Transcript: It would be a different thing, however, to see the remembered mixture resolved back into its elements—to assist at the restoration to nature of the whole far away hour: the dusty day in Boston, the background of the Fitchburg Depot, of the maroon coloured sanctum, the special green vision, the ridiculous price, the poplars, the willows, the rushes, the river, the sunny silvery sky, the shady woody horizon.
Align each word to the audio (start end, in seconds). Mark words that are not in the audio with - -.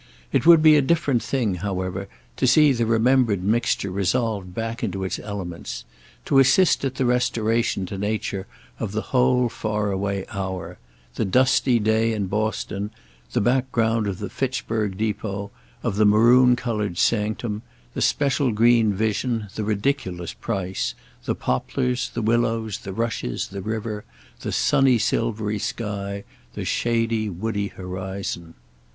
It 0.31 0.47
would 0.47 0.63
be 0.63 0.75
a 0.77 0.81
different 0.81 1.21
thing, 1.21 1.57
however, 1.61 2.07
to 2.37 2.47
see 2.47 2.71
the 2.73 2.87
remembered 2.87 3.43
mixture 3.43 3.91
resolved 3.91 4.51
back 4.51 4.83
into 4.83 5.03
its 5.03 5.19
elements—to 5.19 6.39
assist 6.39 6.83
at 6.83 6.95
the 6.95 7.05
restoration 7.05 7.85
to 7.85 7.99
nature 7.99 8.47
of 8.79 8.93
the 8.93 9.09
whole 9.13 9.47
far 9.47 9.91
away 9.91 10.25
hour: 10.29 10.79
the 11.13 11.23
dusty 11.23 11.77
day 11.77 12.13
in 12.13 12.25
Boston, 12.25 12.89
the 13.33 13.41
background 13.41 14.07
of 14.07 14.17
the 14.17 14.31
Fitchburg 14.31 14.97
Depot, 14.97 15.51
of 15.83 15.97
the 15.97 16.05
maroon 16.07 16.55
coloured 16.55 16.97
sanctum, 16.97 17.61
the 17.93 18.01
special 18.01 18.51
green 18.51 18.93
vision, 18.93 19.49
the 19.53 19.63
ridiculous 19.63 20.33
price, 20.33 20.95
the 21.25 21.35
poplars, 21.35 22.09
the 22.11 22.23
willows, 22.23 22.79
the 22.79 22.91
rushes, 22.91 23.49
the 23.49 23.61
river, 23.61 24.03
the 24.39 24.51
sunny 24.51 24.97
silvery 24.97 25.59
sky, 25.59 26.23
the 26.55 26.65
shady 26.65 27.29
woody 27.29 27.67
horizon. 27.67 28.55